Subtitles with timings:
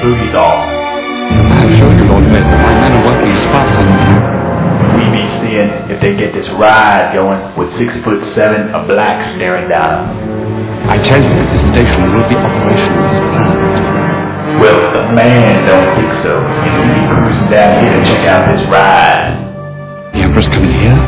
[0.00, 0.66] working their booties off.
[0.66, 4.40] I assure you, Lord Mayor, my men are working as fast as they can.
[4.96, 9.24] We be seeing if they get this ride going with six foot seven of black
[9.34, 10.88] staring down.
[10.88, 14.60] I tell you, that this station will be operational as planned.
[14.60, 18.52] Well, the man don't think so, and we be cruising down here to check out
[18.52, 19.36] this ride.
[20.12, 20.98] The Emperor's coming here.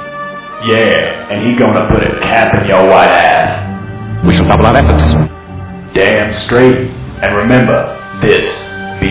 [0.65, 4.25] Yeah, and he gonna put a cap in your white ass.
[4.25, 5.13] We shall double our efforts.
[5.93, 6.89] Damn straight.
[7.23, 8.72] And remember, this
[9.03, 9.11] be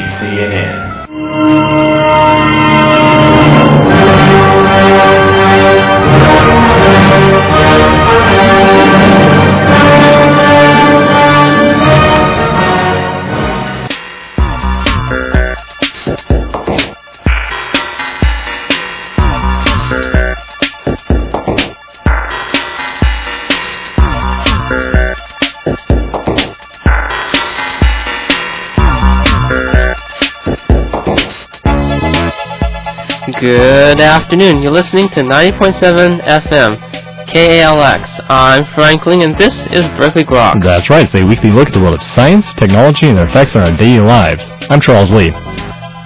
[34.12, 34.62] afternoon.
[34.62, 36.78] You're listening to 90.7 FM,
[37.28, 38.26] KALX.
[38.30, 40.62] I'm Frank Ling, and this is Berkeley Groks.
[40.62, 41.06] That's right.
[41.06, 43.78] It's a weekly look at the world of science, technology, and their effects on our
[43.78, 44.44] daily lives.
[44.70, 45.32] I'm Charles Lee.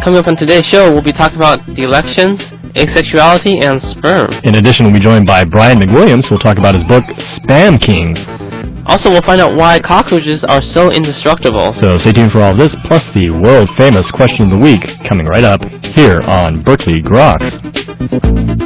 [0.03, 4.31] Coming up on today's show, we'll be talking about the elections, asexuality, and sperm.
[4.44, 7.81] In addition, we'll be joined by Brian McWilliams, who will talk about his book, Spam
[7.81, 8.20] Kings.
[8.88, 11.73] Also, we'll find out why cockroaches are so indestructible.
[11.73, 15.25] So stay tuned for all this, plus the world famous question of the week, coming
[15.25, 18.64] right up here on Berkeley Groks.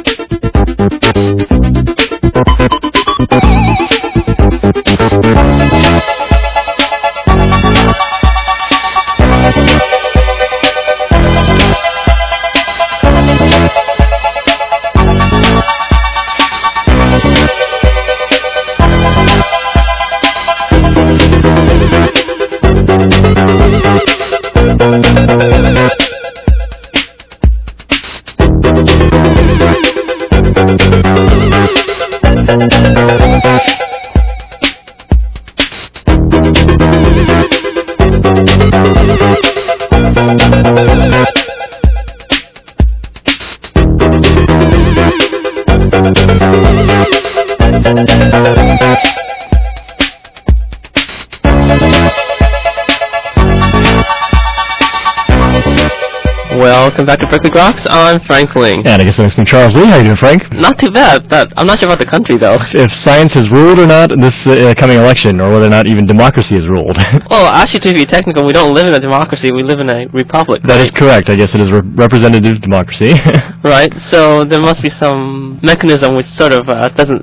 [56.80, 57.86] Welcome back to Berkeley Groks.
[57.90, 58.86] I'm Frank Ling.
[58.86, 59.84] And I guess that makes me Charles Lee.
[59.84, 60.50] How you doing, Frank?
[60.50, 62.56] Not too bad, but I'm not sure about the country though.
[62.72, 65.86] If science has ruled or not in this uh, coming election, or whether or not
[65.86, 66.96] even democracy has ruled.
[67.30, 69.52] Well, actually, to be technical, we don't live in a democracy.
[69.52, 70.62] We live in a republic.
[70.64, 70.94] that is right?
[70.96, 71.28] correct.
[71.28, 73.12] I guess it is re- representative democracy.
[73.62, 73.92] right.
[74.10, 77.22] So there must be some mechanism which sort of uh, doesn't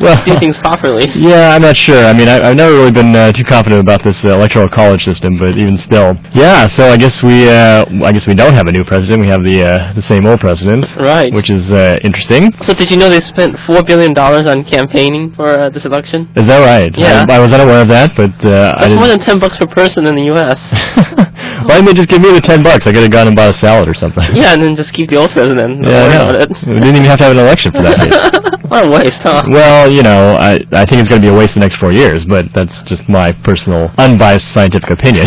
[0.00, 1.06] Well- do things properly.
[1.14, 2.04] Yeah, I'm not sure.
[2.04, 5.04] I mean, I, I've never really been uh, too confident about this uh, electoral college
[5.04, 6.66] system, but even still, yeah.
[6.66, 9.20] So I guess we, uh, I guess we don't have a new president.
[9.22, 11.32] We have the uh, the same old president, Right.
[11.32, 12.42] which is uh, interesting.
[12.66, 16.28] So did you know they spent four billion dollars on campaigning for uh, this election?
[16.36, 16.92] Is that right?
[16.98, 17.24] Yeah.
[17.28, 19.66] I, I was unaware of that, but uh, I That's more than ten bucks per
[19.80, 20.58] person in the U.S.
[21.66, 22.86] Why didn't they just give me the ten bucks?
[22.86, 24.24] I could have gone and bought a salad or something.
[24.34, 25.84] yeah, and then just keep the old president.
[25.84, 26.30] Yeah, worry I know.
[26.30, 26.66] about it.
[26.66, 28.58] We didn't even have to have an election for that.
[28.68, 29.44] what a waste, huh?
[29.48, 31.92] Well, you know, I, I think it's going to be a waste the next four
[31.92, 35.26] years, but that's just my personal, unbiased scientific opinion,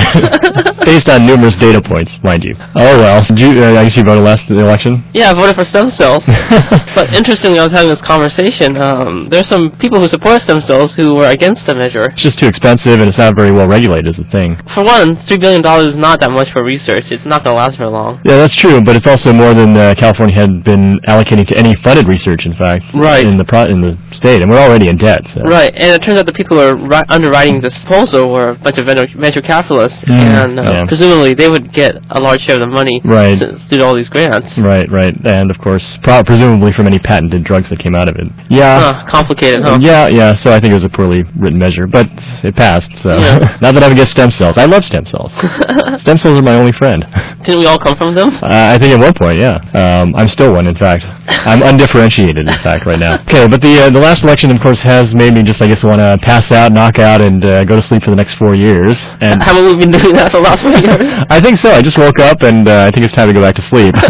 [0.85, 2.55] based on numerous data points, mind you.
[2.75, 3.23] Oh well.
[3.43, 5.03] You, uh, I guess you voted last in the election.
[5.13, 6.23] Yeah, I voted for stem cells.
[6.95, 8.77] but interestingly, I was having this conversation.
[8.77, 12.05] Um, there's some people who support stem cells who were against the measure.
[12.05, 14.07] It's just too expensive, and it's not very well regulated.
[14.07, 14.55] Is the thing.
[14.69, 17.11] For one, three billion dollars is not that much for research.
[17.11, 18.21] It's not going to last very long.
[18.23, 21.75] Yeah, that's true, but it's also more than uh, California had been allocating to any
[21.77, 22.45] funded research.
[22.45, 23.25] In fact, Right.
[23.25, 25.27] in the pro- in the state, and we're already in debt.
[25.27, 25.41] So.
[25.41, 28.55] Right, and it turns out the people who are ri- underwriting this proposal were a
[28.55, 30.85] bunch of venture, venture capitalists, Mm, and uh, yeah.
[30.85, 33.32] presumably they would get a large share of the money Right.
[33.37, 34.57] Since due to all these grants.
[34.57, 38.15] Right, right, and of course, pro- presumably from any patented drugs that came out of
[38.17, 38.27] it.
[38.49, 38.93] Yeah.
[38.93, 39.77] Huh, complicated, huh?
[39.81, 40.33] Yeah, yeah.
[40.33, 42.07] So I think it was a poorly written measure, but
[42.43, 42.97] it passed.
[42.99, 43.57] So Yeah.
[43.61, 44.57] not that I'm against stem cells.
[44.57, 45.31] I love stem cells.
[46.01, 47.03] stem cells are my only friend.
[47.43, 48.29] Didn't we all come from them?
[48.29, 49.57] Uh, I think at one point, yeah.
[49.73, 51.05] Um, I'm still one, in fact.
[51.27, 53.21] I'm undifferentiated, in fact, right now.
[53.23, 55.83] Okay, but the uh, the last election, of course, has made me just, I guess,
[55.83, 58.55] want to pass out, knock out, and uh, go to sleep for the next four
[58.55, 58.99] years.
[59.21, 61.25] And Haven't we been doing that for the last four years?
[61.29, 61.71] I think so.
[61.71, 63.95] I just woke up, and uh, I think it's time to go back to sleep.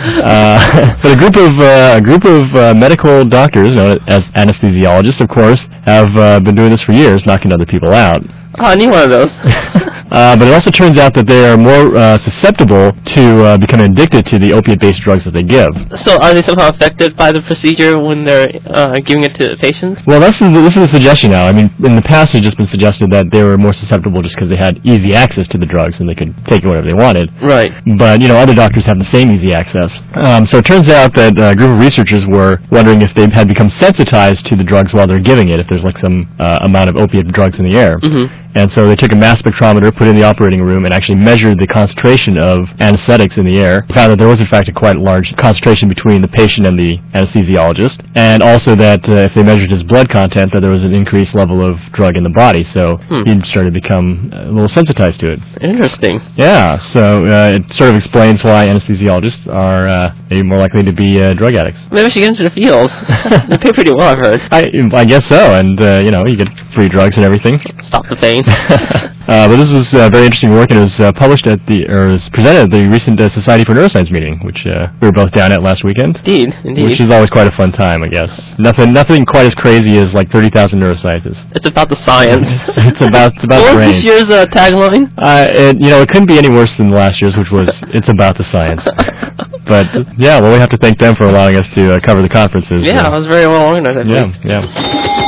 [0.00, 5.20] Uh, but a group of uh, a group of uh, medical doctors, known as anesthesiologists,
[5.20, 8.22] of course, have uh, been doing this for years, knocking other people out.
[8.58, 9.36] Oh, I need one of those.
[10.10, 13.92] Uh, but it also turns out that they are more uh, susceptible to uh, becoming
[13.92, 15.70] addicted to the opiate-based drugs that they give.
[15.94, 20.02] So are they somehow affected by the procedure when they're uh, giving it to patients?
[20.06, 21.46] Well, this is the, this is the suggestion now.
[21.46, 24.34] I mean, in the past, it's just been suggested that they were more susceptible just
[24.34, 26.94] because they had easy access to the drugs and they could take it whenever they
[26.94, 27.30] wanted.
[27.40, 27.70] Right.
[27.96, 30.00] But you know, other doctors have the same easy access.
[30.14, 33.30] Um, so it turns out that uh, a group of researchers were wondering if they
[33.30, 36.58] had become sensitized to the drugs while they're giving it, if there's like some uh,
[36.62, 37.98] amount of opiate drugs in the air.
[37.98, 38.49] Mm-hmm.
[38.54, 41.16] And so they took a mass spectrometer, put it in the operating room, and actually
[41.16, 43.86] measured the concentration of anesthetics in the air.
[43.94, 46.98] Found that there was in fact a quite large concentration between the patient and the
[47.14, 50.92] anesthesiologist, and also that uh, if they measured his blood content, that there was an
[50.94, 52.64] increased level of drug in the body.
[52.64, 53.22] So Hmm.
[53.24, 55.40] he started to become a little sensitized to it.
[55.60, 56.20] Interesting.
[56.36, 60.92] Yeah, so uh, it sort of explains why anesthesiologists are uh, maybe more likely to
[60.92, 61.86] be uh, drug addicts.
[61.90, 62.90] Maybe I should get into the field.
[63.48, 64.40] they pay pretty well, I've heard.
[64.50, 64.62] I,
[64.94, 67.58] I guess so, and uh, you know you get free drugs and everything.
[67.82, 69.10] Stop the pain.
[69.28, 71.86] uh, but this is uh, very interesting work, and it was uh, published at the
[71.88, 75.12] or was presented at the recent uh, Society for Neuroscience meeting, which uh, we were
[75.12, 76.16] both down at last weekend.
[76.18, 76.84] indeed, indeed.
[76.84, 78.58] Which is always quite a fun time, I guess.
[78.58, 81.44] Nothing, nothing quite as crazy as like thirty thousand neuroscientists.
[81.54, 82.48] it's about the science.
[82.76, 85.12] it's about it's about what the was this year's uh, tagline?
[85.18, 88.08] Uh, it, you know, it couldn't be any worse than last year's, which was "It's
[88.08, 88.82] about the science."
[89.66, 89.86] but
[90.18, 92.84] yeah, well, we have to thank them for allowing us to uh, cover the conferences.
[92.84, 94.08] Yeah, it uh, was very well organized.
[94.08, 95.26] Yeah, yeah.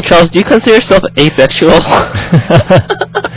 [0.00, 1.70] Charles, do you consider yourself asexual?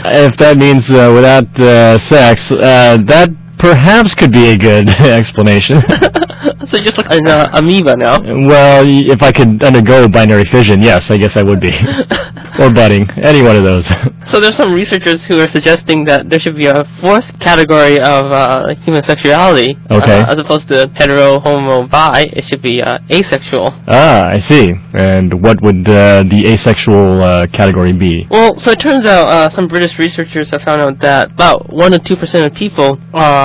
[0.04, 3.30] if that means uh, without uh, sex, uh, that
[3.62, 4.88] perhaps could be a good
[5.20, 5.80] explanation.
[6.66, 8.18] so you're just like an uh, amoeba now.
[8.20, 11.70] well, if I could undergo binary fission, yes, I guess I would be.
[12.58, 13.86] or budding, any one of those.
[14.26, 18.26] So there's some researchers who are suggesting that there should be a fourth category of
[18.30, 19.78] uh, human sexuality.
[19.90, 20.18] Okay.
[20.20, 23.72] Uh, as opposed to hetero, homo, bi, it should be uh, asexual.
[23.88, 24.72] ah, I see.
[24.92, 28.26] And what would uh, the asexual uh, category be?
[28.28, 31.92] Well, so it turns out uh, some British researchers have found out that about one
[31.92, 32.98] to two percent of people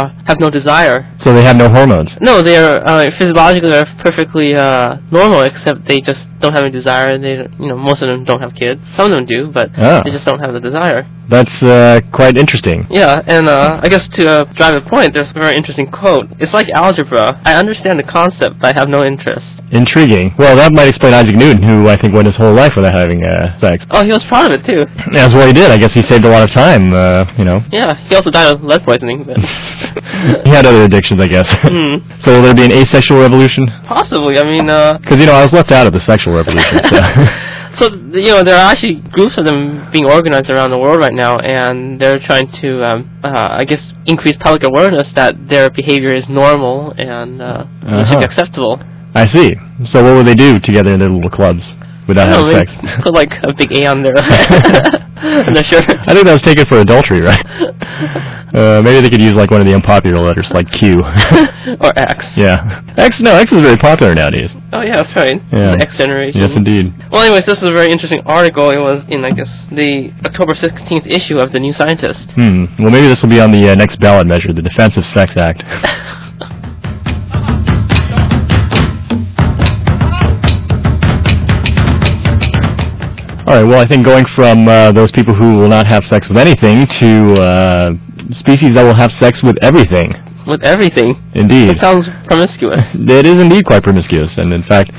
[0.08, 1.14] uh, have no desire.
[1.20, 2.18] So they have no hormones.
[2.22, 7.18] No, they're uh, physiologically they're perfectly uh, normal, except they just don't have any desire.
[7.18, 8.82] They, you know, most of them don't have kids.
[8.96, 10.02] Some of them do, but Ah.
[10.04, 11.06] they just don't have the desire.
[11.30, 12.88] That's uh, quite interesting.
[12.90, 16.28] Yeah, and uh, I guess to uh, drive a point, there's a very interesting quote.
[16.40, 17.42] It's like algebra.
[17.44, 19.62] I understand the concept, but I have no interest.
[19.72, 20.34] Intriguing.
[20.40, 23.26] Well, that might explain Isaac Newton, who I think went his whole life without having
[23.26, 23.86] uh, sex.
[23.92, 24.86] Oh, he was proud of it too.
[25.12, 25.70] That's what he did.
[25.72, 26.94] I guess he saved a lot of time.
[26.94, 29.38] Uh, you know, Yeah, he also died of lead poisoning, but
[30.46, 31.50] he had other addictions, I guess.
[31.52, 31.98] Hmm.
[32.22, 33.68] so will there be an asexual revolution?
[33.84, 34.40] possibly.
[34.40, 36.80] I mean, uh, Because you know I was left out of the sexual revolution.
[36.84, 36.98] So.
[37.78, 37.84] So
[38.26, 41.34] you know, there are actually groups of them being organized around the world right now,
[41.40, 46.28] and they're trying to, um, uh, I guess, increase public awareness that their behavior is
[46.30, 48.20] normal and uh, Uh-huh.
[48.28, 48.76] acceptable.
[49.16, 49.50] I see.
[49.86, 51.66] So what would they do together in their little clubs
[52.08, 52.72] without having sex?
[53.04, 54.14] put like a big A on there.
[54.18, 55.80] I'm not sure.
[55.80, 57.46] I think that was taken for adultery, right?
[58.48, 61.00] Uh, maybe they could use like one of the unpopular letters, like Q.
[61.82, 62.38] or X.
[62.38, 62.82] yeah.
[62.98, 63.20] X.
[63.20, 64.56] No, X is very popular nowadays.
[64.72, 65.42] Oh yeah, that's right.
[65.52, 65.74] Yeah.
[65.74, 66.40] The X generation.
[66.40, 66.94] Yes, indeed.
[67.12, 68.70] Well, anyways, this is a very interesting article.
[68.70, 72.32] It was in, I guess, the October 16th issue of the New Scientist.
[72.32, 72.66] Hmm.
[72.80, 75.36] Well, maybe this will be on the uh, next ballot measure, the Defense of Sex
[75.36, 75.64] Act.
[83.48, 83.64] All right.
[83.64, 86.86] Well, I think going from uh, those people who will not have sex with anything
[87.00, 87.92] to uh,
[88.34, 90.14] species that will have sex with everything.
[90.46, 91.16] With everything.
[91.34, 91.70] Indeed.
[91.70, 92.84] It sounds promiscuous.
[92.94, 94.92] It is indeed quite promiscuous, and in fact,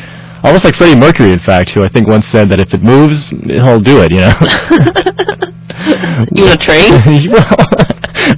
[0.42, 3.30] almost like Freddie Mercury, in fact, who I think once said that if it moves,
[3.30, 4.12] he'll do it.
[4.12, 4.35] You know.
[6.35, 6.90] Even a train?
[7.30, 7.47] well,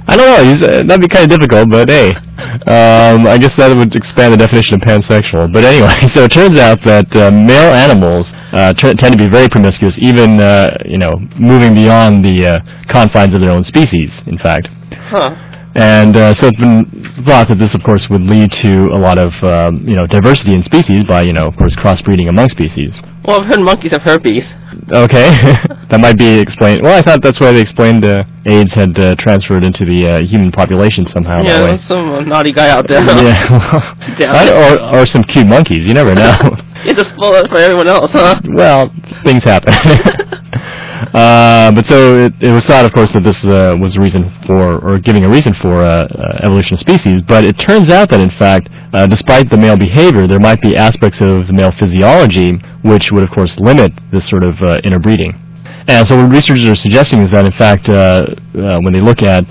[0.07, 0.67] I don't know.
[0.67, 4.37] Uh, that'd be kind of difficult, but hey, um, I guess that would expand the
[4.37, 5.51] definition of pansexual.
[5.51, 9.27] But anyway, so it turns out that uh, male animals uh, t- tend to be
[9.27, 14.13] very promiscuous, even uh, you know, moving beyond the uh, confines of their own species.
[14.27, 14.69] In fact.
[14.91, 15.50] Huh.
[15.73, 16.85] And uh, so it's been
[17.23, 20.53] thought that this, of course, would lead to a lot of, um, you know, diversity
[20.53, 22.99] in species by, you know, of course, crossbreeding among species.
[23.23, 24.53] Well, I've heard monkeys have herpes.
[24.91, 25.29] Okay,
[25.89, 26.81] that might be explained.
[26.83, 30.21] Well, I thought that's why they explained uh, AIDS had uh, transferred into the uh,
[30.23, 31.69] human population somehow yeah, that way.
[31.69, 33.03] there's some naughty guy out there.
[33.05, 35.87] yeah, well, or or some cute monkeys.
[35.87, 36.57] You never know.
[36.81, 38.41] You just spoil it for everyone else, huh?
[38.43, 38.91] well,
[39.23, 39.71] things happen.
[41.13, 44.31] Uh, but so it, it was thought, of course, that this uh, was a reason
[44.45, 47.21] for, or giving a reason for uh, uh, evolution of species.
[47.23, 50.77] But it turns out that, in fact, uh, despite the male behavior, there might be
[50.77, 52.53] aspects of the male physiology
[52.83, 55.33] which would, of course, limit this sort of uh, interbreeding.
[55.87, 59.45] And so what researchers are suggesting is that, in fact, when they look at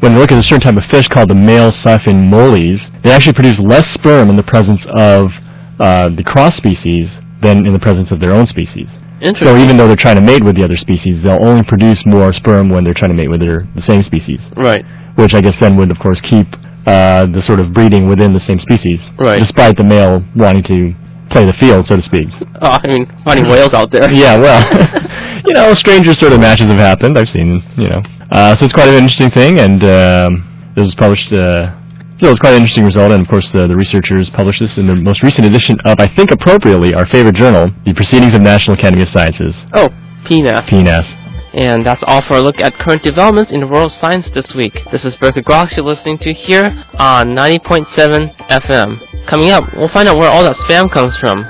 [0.00, 3.10] when they look at a certain type of fish called the male sailfin mollies, they
[3.10, 5.32] actually produce less sperm in the presence of
[5.78, 7.10] the cross species
[7.42, 8.88] than in the presence of their own species.
[9.36, 12.32] So even though they're trying to mate with the other species, they'll only produce more
[12.32, 14.84] sperm when they're trying to mate with their, the same species, right.
[15.16, 16.46] which I guess then would, of course, keep
[16.86, 19.38] uh, the sort of breeding within the same species, Right.
[19.38, 20.94] despite the male wanting to
[21.30, 22.28] play the field, so to speak.
[22.60, 24.10] Oh, I mean, finding whales out there.
[24.10, 27.18] Yeah, well, you know, stranger sort of matches have happened.
[27.18, 28.02] I've seen, you know.
[28.30, 31.32] Uh, so it's quite an interesting thing, and um, this was published.
[31.32, 31.74] Uh,
[32.18, 34.86] so it's quite an interesting result, and of course the, the researchers published this in
[34.86, 38.76] the most recent edition of, I think appropriately, our favorite journal, the Proceedings of National
[38.76, 39.88] Academy of Sciences, Oh,
[40.24, 40.62] PNAS.
[40.64, 41.06] PNAS.
[41.54, 44.54] And that's all for a look at current developments in the world of science this
[44.54, 44.82] week.
[44.90, 46.66] This is Berkeley Groks you're listening to here
[46.98, 49.26] on 90.7 FM.
[49.26, 51.46] Coming up, we'll find out where all that spam comes from.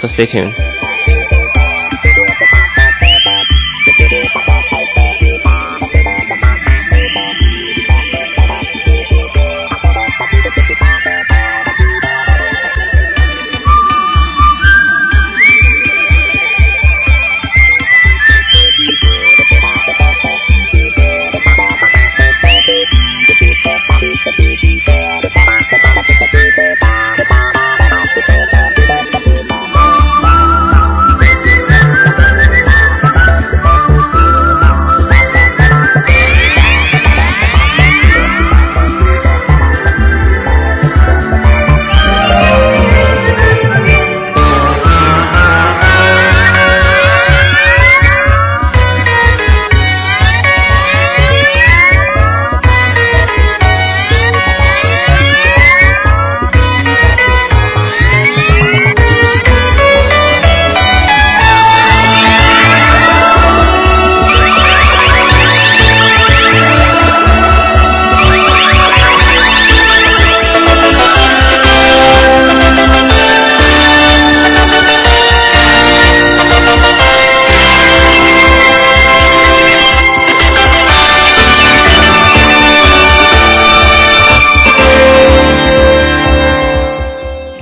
[0.00, 0.54] So stay tuned.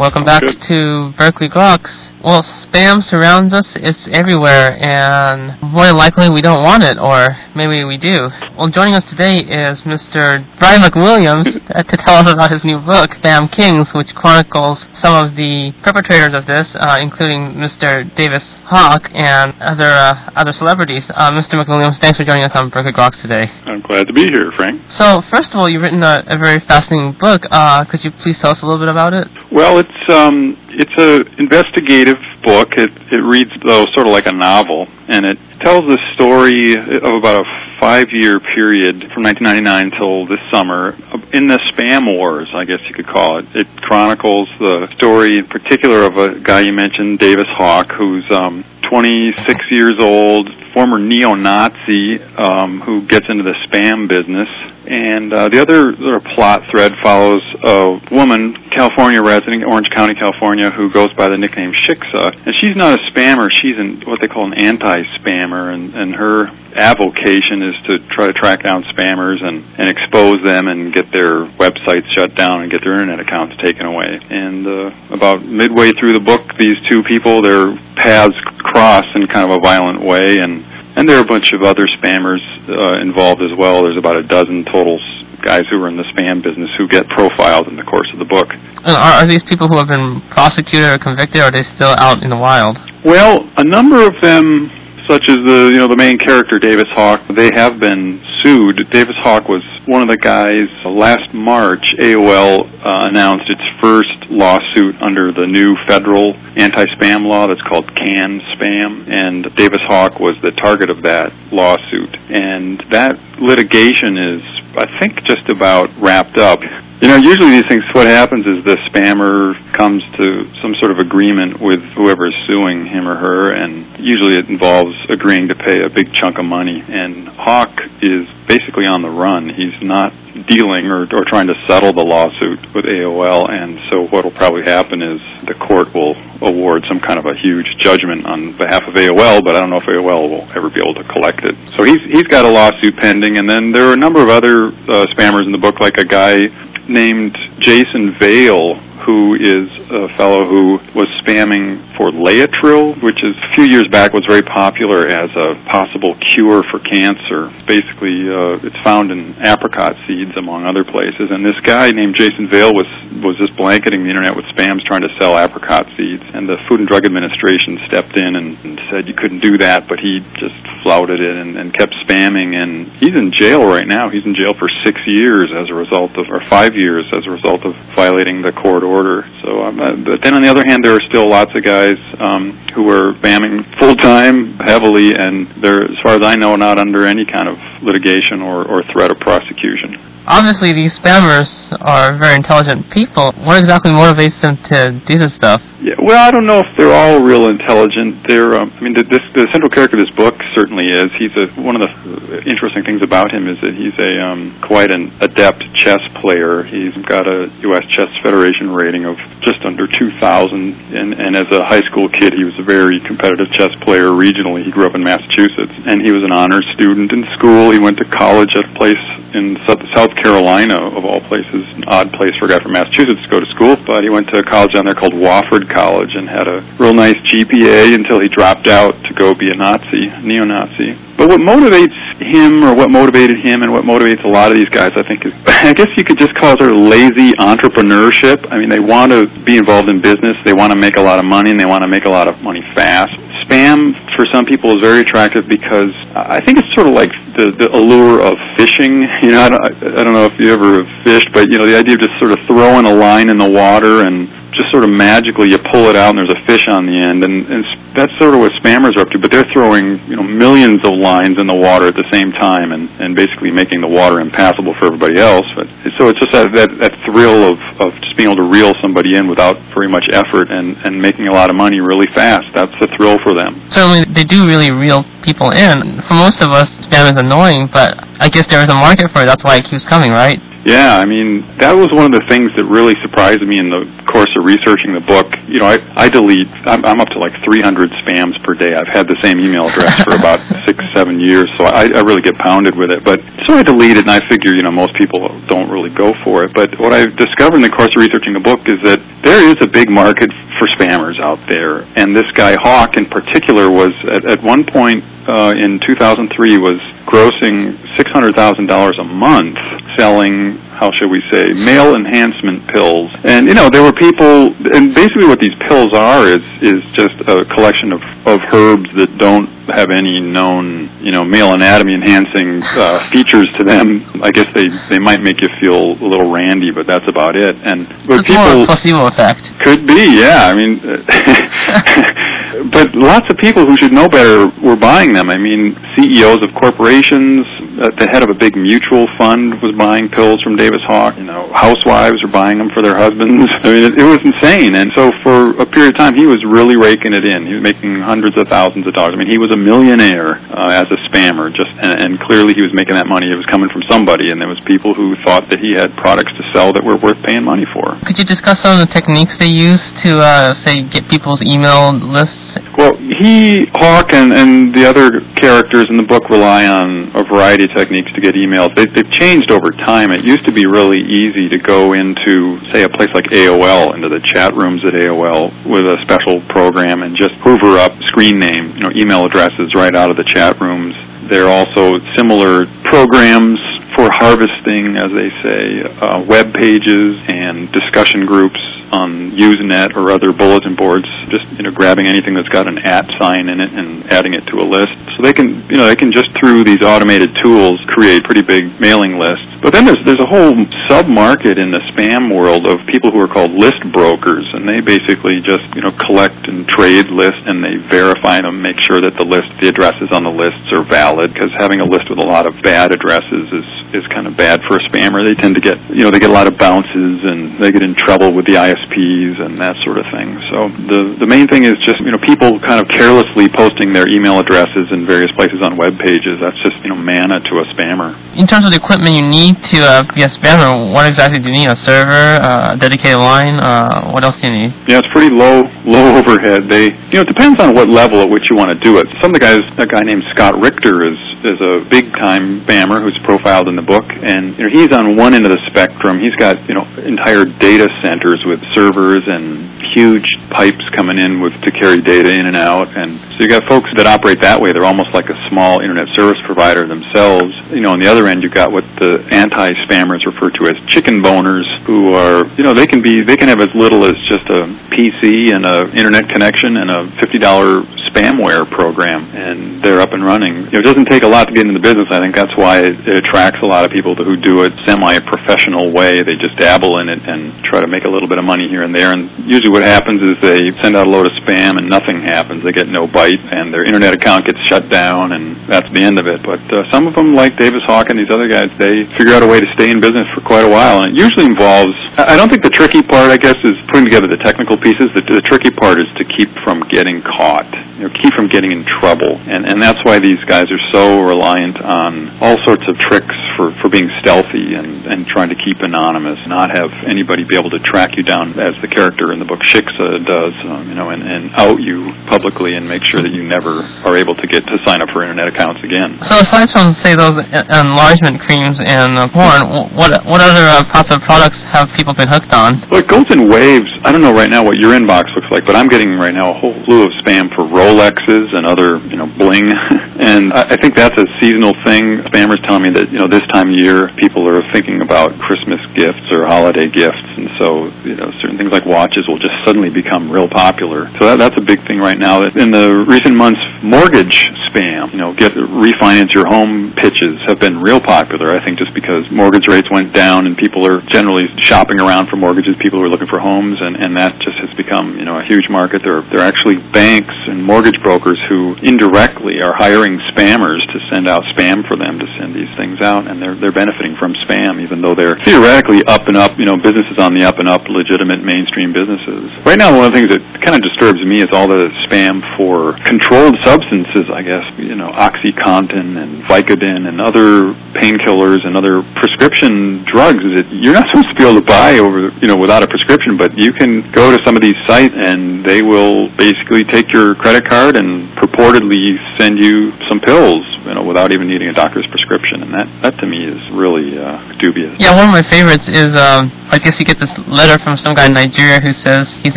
[0.08, 2.07] Welcome back to Berkeley Groks.
[2.22, 3.76] Well, spam surrounds us.
[3.76, 8.28] It's everywhere, and more likely we don't want it, or maybe we do.
[8.56, 10.44] Well, joining us today is Mr.
[10.58, 15.14] Brian McWilliams uh, to tell us about his new book, Spam Kings, which chronicles some
[15.14, 18.12] of the perpetrators of this, uh, including Mr.
[18.16, 21.08] Davis Hawke and other uh, other celebrities.
[21.14, 21.62] Uh, Mr.
[21.62, 23.48] McWilliams, thanks for joining us on Berkeley Groks today.
[23.64, 24.82] I'm glad to be here, Frank.
[24.90, 27.46] So, first of all, you've written a, a very fascinating book.
[27.48, 29.28] Uh, could you please tell us a little bit about it?
[29.52, 32.72] Well, it's um, it's a investigative book.
[32.76, 37.12] It it reads though sort of like a novel, and it tells the story of
[37.18, 40.94] about a five-year period from 1999 till this summer
[41.32, 43.46] in the spam wars, I guess you could call it.
[43.54, 48.64] It chronicles the story in particular of a guy you mentioned, Davis Hawke, who's um,
[48.90, 54.48] 26 years old, former neo-Nazi um, who gets into the spam business.
[54.88, 60.14] And uh, the other sort of plot thread follows a woman, California resident, Orange County,
[60.14, 62.33] California, who goes by the nickname Shiksa.
[62.33, 66.49] And she's not a spammer; she's an, what they call an anti-spammer, and, and her
[66.73, 71.45] avocation is to try to track down spammers and, and expose them and get their
[71.61, 74.09] websites shut down and get their internet accounts taken away.
[74.30, 79.50] And uh, about midway through the book, these two people, their paths cross in kind
[79.50, 83.42] of a violent way, and and there are a bunch of other spammers uh, involved
[83.42, 83.84] as well.
[83.84, 84.98] There's about a dozen total
[85.42, 88.24] guys who are in the spam business who get profiled in the course of the
[88.24, 88.48] book.
[88.84, 92.22] Are, are these people who have been prosecuted or convicted, or are they still out
[92.22, 92.78] in the wild?
[93.04, 94.70] Well, a number of them,
[95.06, 98.88] such as the you know the main character Davis Hawke, they have been sued.
[98.90, 100.68] Davis Hawke was one of the guys.
[100.85, 107.62] Last March, AOL uh, announced its first lawsuit under the new federal anti-spam law that's
[107.62, 112.14] called CAN Spam, and Davis Hawke was the target of that lawsuit.
[112.28, 114.42] And that litigation is,
[114.76, 116.61] I think, just about wrapped up.
[117.00, 120.99] You know, usually these things, what happens is the spammer comes to some sort of
[120.99, 125.83] agreement with whoever is suing him or her, and usually it involves agreeing to pay
[125.83, 126.83] a big chunk of money.
[126.87, 129.49] And Hawke is basically on the run.
[129.52, 130.12] He's not
[130.49, 134.64] dealing or, or trying to settle the lawsuit with AOL, and so what will probably
[134.64, 138.94] happen is the court will award some kind of a huge judgment on behalf of
[138.94, 141.54] AOL, but I don't know if AOL will ever be able to collect it.
[141.76, 144.68] So he's he's got a lawsuit pending, and then there are a number of other
[144.88, 146.49] uh, spammers in the book, like a guy
[146.88, 153.54] named Jason Vale, who is a fellow who was spamming for Laetrile, which is a
[153.56, 157.48] few years back was very popular as a possible cure for cancer.
[157.64, 161.32] Basically, uh, it's found in apricot seeds among other places.
[161.32, 162.84] And this guy named Jason Vale was
[163.24, 166.22] was just blanketing the internet with spams trying to sell apricot seeds.
[166.36, 169.88] And the Food and Drug Administration stepped in and, and said you couldn't do that,
[169.88, 172.52] but he just flouted it and, and kept spamming.
[172.52, 174.12] And he's in jail right now.
[174.12, 177.32] He's in jail for six years as a result of, or five years as a
[177.32, 179.28] result of violating the court order.
[179.42, 181.98] So, um, uh, but then on the other hand, there are still lots of guys
[182.18, 186.78] um, who are spamming full time, heavily, and they're, as far as I know, not
[186.78, 189.96] under any kind of litigation or, or threat of prosecution.
[190.26, 193.32] Obviously, these spammers are very intelligent people.
[193.32, 195.62] What exactly motivates them to do this stuff?
[195.80, 198.26] Yeah, well, I don't know if they're all real intelligent.
[198.26, 201.06] They're, um, I mean, the, this, the central character of this book certainly is.
[201.22, 204.90] He's a, one of the interesting things about him is that he's a um, quite
[204.90, 206.66] an adept chess player.
[206.66, 207.87] He's got a U.S.
[207.94, 212.42] Chess Federation rating of just under 2,000, and, and as a high school kid, he
[212.42, 214.66] was a very competitive chess player regionally.
[214.66, 217.70] He grew up in Massachusetts, and he was an honors student in school.
[217.70, 218.98] He went to college at a place
[219.30, 219.54] in
[219.94, 223.40] South Carolina, of all places, an odd place for a guy from Massachusetts to go
[223.40, 223.76] to school.
[223.87, 226.94] But he went to a college down there called Wofford College and had a real
[226.94, 230.98] nice GPA until he dropped out to go be a Nazi, neo-Nazi.
[231.16, 234.70] But what motivates him, or what motivated him, and what motivates a lot of these
[234.70, 238.46] guys, I think, is I guess you could just call it sort of lazy entrepreneurship.
[238.50, 241.18] I mean, they want to be involved in business, they want to make a lot
[241.18, 243.14] of money, and they want to make a lot of money fast
[243.48, 247.50] spam for some people is very attractive because I think it's sort of like the,
[247.56, 249.08] the allure of fishing.
[249.18, 251.66] You know, I don't, I don't know if you ever have fished, but you know,
[251.66, 254.84] the idea of just sort of throwing a line in the water and just sort
[254.84, 257.64] of magically you pull it out and there's a fish on the end, and, and
[257.98, 259.18] that's sort of what spammers are up to.
[259.18, 262.70] But they're throwing you know millions of lines in the water at the same time,
[262.70, 265.46] and and basically making the water impassable for everybody else.
[265.58, 265.66] But
[265.98, 269.18] so it's just that that, that thrill of of just being able to reel somebody
[269.18, 272.46] in without very much effort and and making a lot of money really fast.
[272.54, 273.58] That's the thrill for them.
[273.68, 276.00] Certainly, they do really reel people in.
[276.06, 279.22] For most of us, spam is annoying, but I guess there is a market for
[279.22, 279.26] it.
[279.26, 280.38] That's why it keeps coming, right?
[280.68, 283.86] Yeah, I mean, that was one of the things that really surprised me in the
[284.10, 285.30] course of researching the book.
[285.46, 288.74] You know, I, I delete, I'm, I'm up to like 300 spams per day.
[288.74, 292.22] I've had the same email address for about six, seven years, so I, I really
[292.22, 293.05] get pounded with it.
[293.05, 296.12] But so I delete it, and I figure, you know, most people don't really go
[296.24, 296.53] for it.
[296.55, 299.57] But what I've discovered in the course of researching the book is that there is
[299.61, 301.87] a big market for spammers out there.
[301.96, 306.80] And this guy, Hawke, in particular, was at, at one point uh, in 2003 was
[307.06, 309.58] grossing $600,000 a month
[309.96, 313.10] selling how should we say, male enhancement pills.
[313.24, 317.18] And you know, there were people, and basically what these pills are is is just
[317.26, 322.62] a collection of of herbs that don't have any known, you know, male anatomy enhancing
[322.62, 324.06] uh, features to them.
[324.22, 327.56] I guess they they might make you feel a little randy, but that's about it.
[327.56, 329.50] And but it's people more a placebo effect.
[329.60, 330.46] could be, yeah.
[330.46, 330.78] I mean,
[332.73, 335.31] but lots of people who should know better were buying them.
[335.31, 337.47] I mean, CEOs of corporations,
[337.79, 341.16] uh, the head of a big mutual fund was buying pills from Davis Hawke.
[341.16, 343.47] You know, housewives were buying them for their husbands.
[343.62, 344.75] I mean, it, it was insane.
[344.75, 347.47] And so for a period of time, he was really raking it in.
[347.47, 349.14] He was making hundreds of thousands of dollars.
[349.14, 351.55] I mean, he was a millionaire uh, as a spammer.
[351.55, 353.31] Just and, and clearly he was making that money.
[353.31, 356.33] It was coming from somebody, and there was people who thought that he had products
[356.35, 357.99] to sell that were worth paying money for.
[358.05, 361.92] Could you discuss some of the techniques they use to, uh, say, get people's email
[361.92, 362.47] lists?
[362.76, 367.64] Well, he, Hawke, and, and the other characters in the book rely on a variety
[367.64, 368.74] of techniques to get emails.
[368.74, 370.11] They, they've changed over time.
[370.12, 374.08] It used to be really easy to go into, say, a place like AOL, into
[374.08, 378.72] the chat rooms at AOL with a special program and just hoover up screen name,
[378.76, 380.94] you know, email addresses right out of the chat rooms.
[381.30, 383.61] There are also similar programs
[383.98, 388.61] for harvesting, as they say, uh, web pages and discussion groups
[388.94, 391.04] on Usenet or other bulletin boards.
[391.28, 394.46] Just you know, grabbing anything that's got an at sign in it and adding it
[394.54, 394.94] to a list.
[395.16, 398.80] So they can, you know, they can just through these automated tools create pretty big
[398.80, 399.44] mailing lists.
[399.61, 400.54] But then there's there's a whole
[400.87, 404.78] sub market in the spam world of people who are called list brokers, and they
[404.78, 409.18] basically just you know collect and trade lists and they verify them, make sure that
[409.18, 411.34] the list, the addresses on the lists are valid.
[411.34, 414.61] Because having a list with a lot of bad addresses is is kind of bad
[414.68, 415.24] for a spammer.
[415.24, 417.83] They tend to get, you know, they get a lot of bounces and they get
[417.83, 420.37] in trouble with the ISPs and that sort of thing.
[420.53, 424.09] So the the main thing is just, you know, people kind of carelessly posting their
[424.09, 426.38] email addresses in various places on web pages.
[426.40, 428.16] That's just, you know, manna to a spammer.
[428.37, 431.48] In terms of the equipment you need to uh, be a spammer, what exactly do
[431.48, 431.68] you need?
[431.68, 433.57] A server, uh, a dedicated line?
[433.61, 434.70] Uh, what else do you need?
[434.87, 436.68] Yeah, it's pretty low low overhead.
[436.68, 439.07] They, you know, it depends on what level at which you want to do it.
[439.22, 443.03] Some of the guys, a guy named Scott Richter is is a big time spammer
[443.03, 446.18] who's profiled in the book, and you know, he's on one end of the spectrum.
[446.18, 451.54] He's got you know entire data centers with servers, and huge pipes coming in with
[451.62, 454.74] to carry data in and out, and so you got folks that operate that way.
[454.74, 457.54] They're almost like a small internet service provider themselves.
[457.70, 461.22] You know, on the other end, you've got what the anti-spammers refer to as chicken
[461.22, 464.46] boners, who are, you know, they can be, they can have as little as just
[464.50, 470.12] a PC and a internet connection and a fifty dollar spamware program, and they're up
[470.12, 470.66] and running.
[470.68, 472.08] You know, it doesn't take a lot to get into the business.
[472.10, 475.92] I think that's why it, it attracts a lot of people who do it semi-professional
[475.92, 476.22] way.
[476.24, 478.83] They just dabble in it and try to make a little bit of money here
[478.83, 479.12] and there.
[479.12, 482.64] And usually, what happens is they send out a load of spam and nothing happens.
[482.64, 486.18] They get no bite, and their internet account gets shut down, and that's the end
[486.18, 486.40] of it.
[486.42, 489.42] But uh, some of them, like Davis Hawke and these other guys, they figure out
[489.42, 491.04] a way to stay in business for quite a while.
[491.04, 491.92] And it usually involves.
[492.16, 495.12] I don't think the tricky part, I guess, is putting together the technical pieces.
[495.14, 497.68] The, the tricky part is to keep from getting caught.
[497.98, 501.20] You know, keep from getting in trouble, and and that's why these guys are so
[501.20, 505.83] reliant on all sorts of tricks for for being stealthy and and trying to keep
[505.83, 509.44] anonymous, not have anybody be able to track you down as the character in the
[509.44, 513.35] book Shiksa does, um, you know, and and out you publicly and make sure that
[513.35, 516.23] you never are able to get to sign up for internet accounts again.
[516.23, 517.35] So aside from say those
[517.75, 522.87] enlargement creams and porn, what what other uh, popular products have people been hooked on?
[522.88, 523.90] Well, it goes in waves.
[524.07, 526.55] I don't know right now what your inbox looks like, but I'm getting right now
[526.55, 529.66] a whole slew of spam for Rolexes and other, you know, bling.
[530.23, 532.23] and I, I think that's a seasonal thing.
[532.31, 535.80] Spammers telling me that, you know, this time of year people are thinking about Christmas
[535.94, 539.90] gifts or holiday gifts, and so, you know, certain things like watches will just suddenly
[539.90, 541.08] become real popular.
[541.18, 542.42] So that, that's a big thing right now.
[542.42, 547.80] In the recent months, mortgage spam, you know, get refinance your home pitches have been
[547.80, 548.52] real popular.
[548.52, 552.37] I think just because mortgage rates went down and people are generally shopping around for
[552.37, 555.44] mortgages, people are looking for homes, and and that just has become, you know, a
[555.44, 556.02] huge market.
[556.04, 560.98] There are, there are actually banks and mortgage brokers who indirectly are hiring spammers to
[561.12, 564.35] send out spam for them to send these things out, and they're they're benefiting from
[564.46, 567.68] spam, even though they're theoretically up and up, you know, businesses on the up and
[567.68, 569.51] up, legitimate mainstream businesses.
[569.64, 572.42] Right now, one of the things that kind of disturbs me is all the spam
[572.57, 574.31] for controlled substances.
[574.33, 580.62] I guess you know, OxyContin and Vicodin and other painkillers and other prescription drugs is
[580.62, 583.37] that you're not supposed to be able to buy over, you know, without a prescription,
[583.37, 587.35] but you can go to some of these sites and they will basically take your
[587.37, 592.07] credit card and purportedly send you some pills, you know, without even needing a doctor's
[592.09, 594.96] prescription, and that that to me is really uh, dubious.
[594.98, 598.14] Yeah, one of my favorites is um, I guess you get this letter from some
[598.14, 599.56] guy in Nigeria who says he's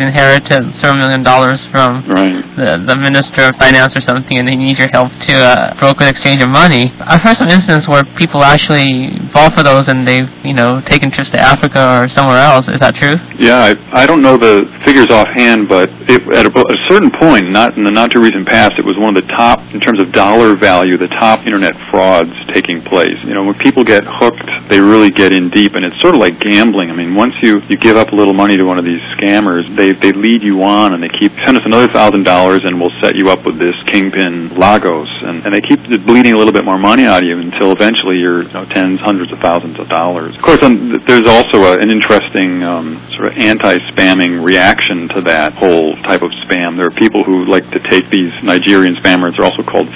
[0.00, 2.44] inherited several million dollars from right.
[2.56, 6.04] the, the minister of finance or something, and he needs your help to uh, broker
[6.04, 6.92] an exchange of money.
[7.00, 11.10] I've heard some instances where people actually fall for those and they've you know taken
[11.10, 12.68] trips to Africa or somewhere else.
[12.68, 13.16] Is that true?
[13.40, 17.50] Yeah, I, I don't know the figures offhand, but it, at a, a certain point,
[17.50, 20.00] not in the not too recent past, it was one of the top in terms
[20.00, 23.16] of dollar value, the top internet frauds taking place.
[23.24, 26.20] You know, when people get hooked, they really get in deep, and it's sort of
[26.20, 26.90] like gambling.
[26.90, 29.64] I mean, once you you give up a little money to one of these scammers,
[29.76, 32.94] they they lead you on, and they keep send us another thousand dollars, and we'll
[33.00, 36.64] set you up with this kingpin Lagos, and and they keep bleeding a little bit
[36.64, 39.88] more money out of you until eventually you're you know, tens, hundreds of thousands of
[39.88, 40.34] dollars.
[40.34, 40.58] Of course,
[41.06, 46.32] there's also a, an interesting um, sort of anti-spamming reaction to that whole type of
[46.48, 46.76] spam.
[46.76, 49.36] There are people who like to take these Nigerian spammers.
[49.36, 49.86] They're also called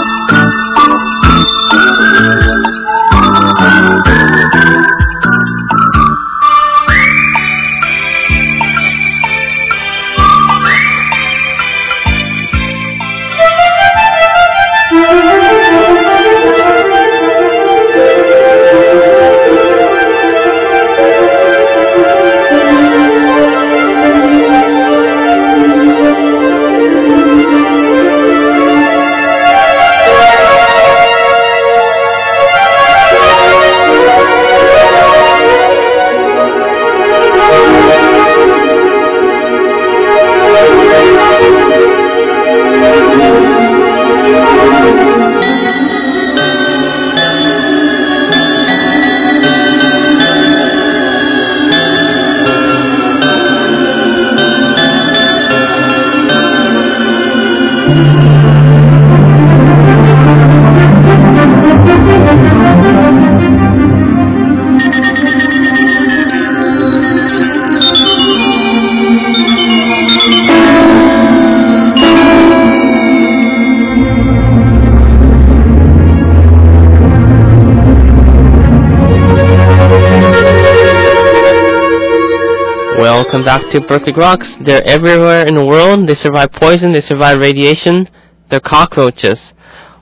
[83.28, 84.64] Welcome back to Berkeley Groks.
[84.64, 86.06] They're everywhere in the world.
[86.06, 88.08] They survive poison, they survive radiation.
[88.48, 89.52] They're cockroaches.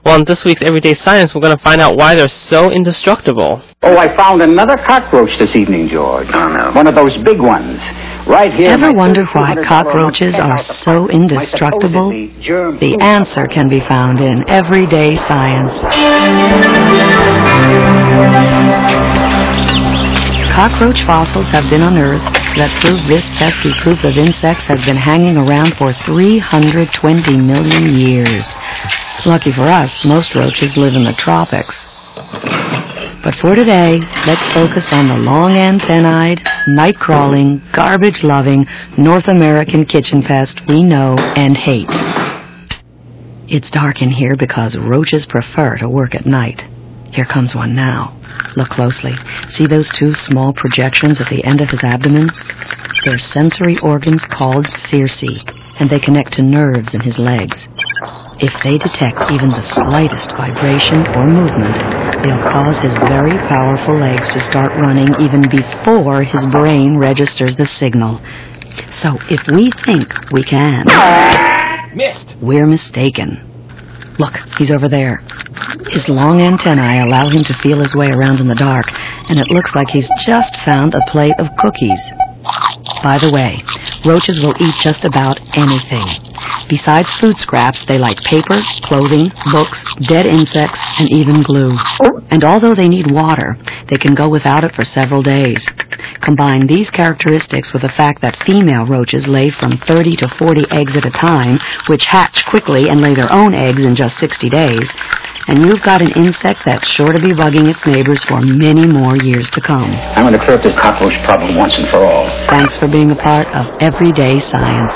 [0.05, 3.61] Well, in this week's Everyday Science, we're going to find out why they're so indestructible.
[3.83, 6.29] Oh, I found another cockroach this evening, George.
[6.31, 6.71] Oh, no.
[6.71, 7.85] One of those big ones.
[8.25, 8.69] Right here.
[8.69, 12.11] Ever my wonder why cockroaches are so indestructible?
[12.11, 15.73] The answer can be found in Everyday Science.
[20.53, 25.37] Cockroach fossils have been unearthed that prove this pesky group of insects has been hanging
[25.37, 28.45] around for 320 million years.
[29.27, 31.85] Lucky for us, most roaches live in the tropics.
[33.23, 38.65] But for today, let's focus on the long antennae, night crawling, garbage loving
[38.97, 41.89] North American kitchen pest we know and hate.
[43.47, 46.65] It's dark in here because roaches prefer to work at night.
[47.11, 48.15] Here comes one now.
[48.55, 49.15] Look closely.
[49.49, 52.27] See those two small projections at the end of his abdomen?
[53.05, 55.43] They're sensory organs called cerci,
[55.79, 57.67] and they connect to nerves in his legs.
[58.39, 61.75] If they detect even the slightest vibration or movement,
[62.21, 67.65] they'll cause his very powerful legs to start running even before his brain registers the
[67.65, 68.21] signal.
[68.91, 70.83] So if we think we can,
[71.95, 72.35] Missed!
[72.39, 73.46] we're mistaken.
[74.19, 75.21] Look, he's over there.
[75.89, 78.87] His long antennae allow him to feel his way around in the dark,
[79.29, 82.01] and it looks like he's just found a plate of cookies.
[83.03, 83.63] By the way,
[84.05, 86.05] roaches will eat just about anything.
[86.67, 91.77] Besides food scraps, they like paper, clothing, books, dead insects, and even glue.
[92.29, 93.57] And although they need water,
[93.89, 95.65] they can go without it for several days.
[96.21, 100.95] Combine these characteristics with the fact that female roaches lay from 30 to 40 eggs
[100.95, 104.91] at a time, which hatch quickly and lay their own eggs in just 60 days,
[105.47, 109.15] and you've got an insect that's sure to be bugging its neighbors for many more
[109.15, 109.91] years to come.
[109.91, 112.27] I'm going to clear up this cockroach problem once and for all.
[112.49, 114.91] Thanks for being a part of Everyday Science.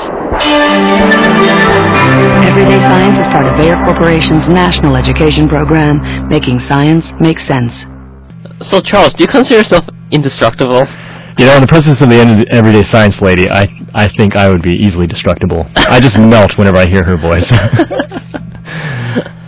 [2.46, 7.86] Everyday Science is part of Bayer Corporation's national education program, making science make sense.
[8.62, 10.86] So, Charles, do you consider yourself indestructible?
[11.38, 14.62] You know, in the presence of the everyday science lady, I I think I would
[14.62, 15.66] be easily destructible.
[15.76, 17.50] I just melt whenever I hear her voice.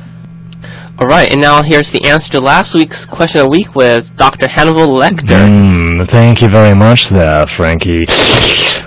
[1.00, 4.48] Alright, and now here's the answer to last week's question of the week with Dr.
[4.48, 5.42] Hannibal Lecter.
[5.42, 8.06] Mm, thank you very much there, Frankie.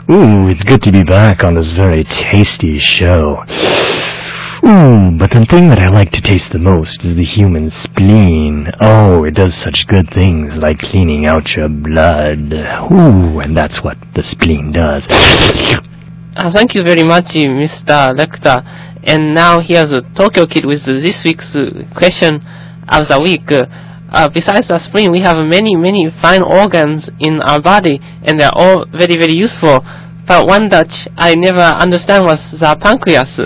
[0.08, 3.42] Ooh, it's good to be back on this very tasty show.
[4.66, 8.72] Ooh, but the thing that I like to taste the most is the human spleen.
[8.80, 12.52] Oh, it does such good things like cleaning out your blood.
[12.52, 15.06] Ooh, and that's what the spleen does.
[15.08, 18.12] Uh, thank you very much, Mr.
[18.18, 18.64] Lecter.
[19.04, 22.44] And now here's a Tokyo Kid with this week's uh, question
[22.88, 23.48] of the week.
[23.52, 28.50] Uh, besides the spleen, we have many, many fine organs in our body, and they're
[28.52, 29.86] all very, very useful.
[30.26, 33.38] But one that I never understand was the pancreas.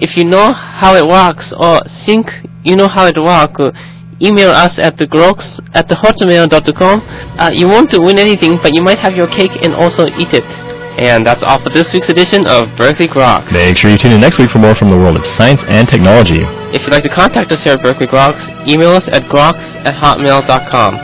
[0.00, 2.32] If you know how it works, or think
[2.64, 3.78] you know how it works,
[4.20, 7.00] email us at the groks at the hotmail.com.
[7.38, 10.44] Uh, you won't win anything, but you might have your cake and also eat it.
[10.98, 13.50] And that's all for this week's edition of Berkeley Groks.
[13.52, 15.88] Make sure you tune in next week for more from the world of science and
[15.88, 16.44] technology.
[16.72, 19.94] If you'd like to contact us here at Berkeley Groks, email us at groks at
[19.94, 20.98] hotmail.com.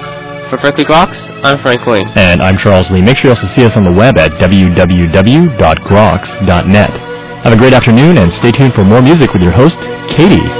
[0.48, 2.06] For Berkeley Groks, I'm Frank Ling.
[2.14, 3.02] And I'm Charles Lee.
[3.02, 5.50] Make sure you also see us on the web at www.groks.net.
[7.42, 9.78] Have a great afternoon and stay tuned for more music with your host,
[10.14, 10.59] Katie.